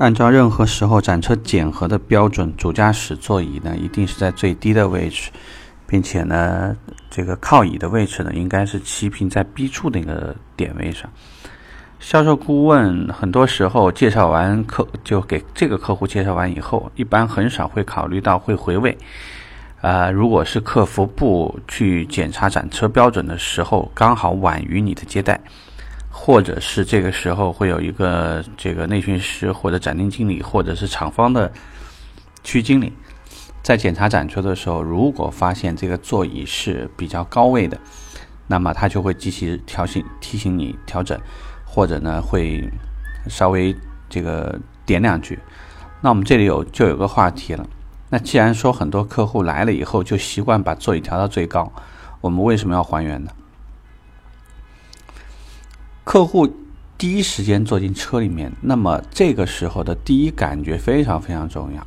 [0.00, 5.30] 按照任何时候展车检核的标准，主驾驶座椅呢一定是在最低的位置，
[5.86, 6.74] 并且呢，
[7.10, 11.10] 这个靠椅的位置呢应该是齐平在 B 柱那个点位上。
[11.98, 18.96] 销售顾问很多时候介绍完客，就给这个客户介绍完以后，一般很少会考虑到会回位。
[19.82, 25.38] 啊，如果是客服部去检查展车标准的时候，刚好晚于你的接待，
[26.10, 31.50] 或者是这个时候会有一个这个内训师或者展厅经理，或者是厂方的
[32.42, 32.92] 区经理，
[33.62, 37.78] 在检查展车的时候，如果发现这个座椅是比较高位的，
[38.48, 41.18] 那么他就会及时调醒提醒你调整，
[41.64, 42.68] 或者呢会
[43.28, 43.74] 稍微
[44.08, 45.38] 这个点两句。
[46.00, 47.66] 那我们这里有就有个话题了。
[48.08, 51.72] 那既然说很多客户来了以后就习惯把座椅调到最高，
[52.20, 53.30] 我们为什么要还原呢？
[56.04, 56.48] 客户
[56.98, 61.86] 第一时间坐进车里面，那么这个时候的第一感觉非常非常重要，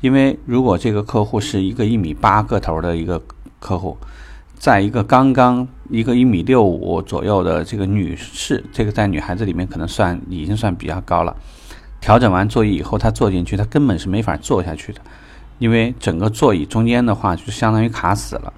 [0.00, 3.22] 因为如果这个客户是一个一米八个头的一个
[3.58, 3.96] 客户，
[4.58, 11.36] 在一个刚刚一个一米六五左右的这个女士，这个在女孩子里面可能算已经算比较高了，
[12.00, 15.00] 调整完座椅以后，她坐进去，她根本是没法坐下去的。
[15.58, 18.52] 因为整个座椅中间的话，就相当于卡死了，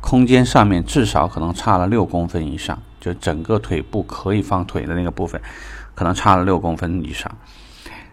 [0.00, 5.40] 空间上面至少可能差了六公分以上，就整个腿部可以放腿的那个部分，
[5.94, 7.34] 可能差了六公分以上。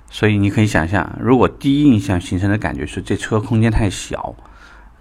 [0.10, 4.34] 所以你可以想象，如果第一印象形成的感觉是这车空间太小，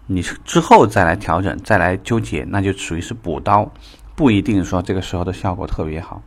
[0.09, 3.73] 你之后再来调整、再来纠结，那就属于是补刀，
[4.17, 6.21] 不一定说这个时候的效果特别好。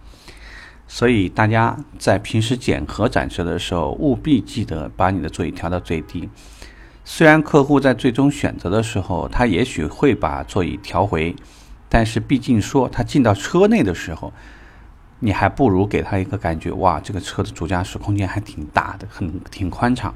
[0.87, 6.27] 所以大家在平时检核展示的时候，务必记得把你的座椅调到最低。
[7.03, 11.35] 虽然客户在最终选择的时候，他也许会把座椅调回，
[11.89, 14.31] 但是毕竟说他进到车内的时候，
[15.19, 20.13] 你还不如给他一个感觉，哇，这个车的主驾驶空间还挺大的，很挺宽敞。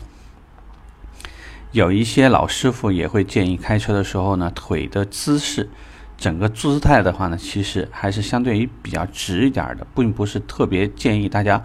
[1.71, 5.69] 有一些老师傅也会建议开车的时候呢，腿的姿势，
[6.15, 11.63] 整个姿态的话呢，其实还是相对于比较直一点的，并不是特别建议大家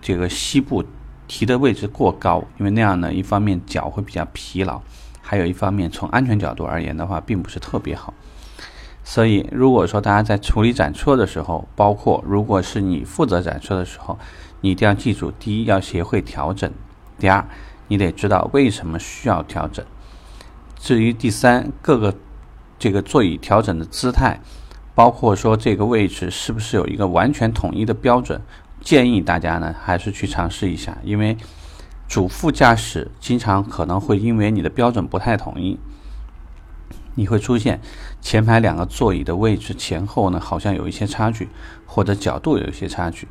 [0.00, 0.84] 这个膝部。
[1.28, 4.80] 提的位置过高，因为那样呢，一方面脚会比较疲劳，
[5.20, 8.14] 还有一方面从安全角度而言的话，并不是特别好。
[9.08, 14.18] 所以，如果说大家在处理展车的时候，包括如果是你负责展车的时候，
[14.62, 16.68] 你一定要记住：第一，要学会调整；
[17.16, 17.46] 第二，
[17.86, 19.86] 你得知道为什么需要调整。
[20.74, 22.12] 至于第三，各个
[22.80, 24.40] 这个座椅调整的姿态，
[24.92, 28.42] 包括说这个位置是不是有一个完全统一的标准。
[28.80, 31.36] 建议大家呢，还是去尝试一下，因为
[32.08, 35.78] 主副驾驶经常可能会因为你的标准不太统一，
[37.16, 37.80] 你会出现
[38.20, 41.48] 前排两个座椅的位置前后呢好像有一些差距，
[41.84, 43.26] 或者角度有一些差距。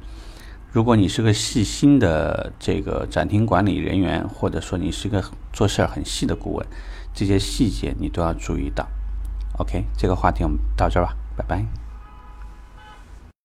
[0.71, 5.23] 如果你是个细心的这个展厅管理人员，或者说你是个
[5.53, 6.67] 做事儿很细的顾问，
[7.13, 8.85] 这些细节你都要注意到。
[9.57, 11.84] OK，这个话题我们到这儿吧，拜拜。